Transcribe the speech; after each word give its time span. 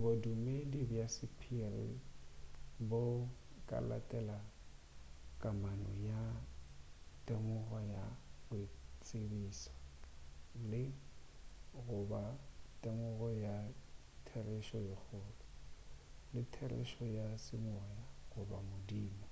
bodumedi 0.00 0.80
bja 0.90 1.06
sephiri 1.16 1.88
bo 2.88 3.02
ka 3.68 3.78
latela 3.88 4.38
kamano 5.40 5.90
le 6.04 6.18
temogo 7.26 7.78
ya 7.94 8.04
boitsebišo 8.46 9.74
le 10.70 10.82
goba 11.86 12.22
temogo 12.82 13.28
ya 13.44 13.56
therešo 14.26 14.78
ye 14.88 14.94
kgolo 15.04 15.44
le 16.32 16.42
therešo 16.54 17.04
ya 17.18 17.26
semoya 17.46 18.00
goba 18.32 18.58
modimo 18.68 19.26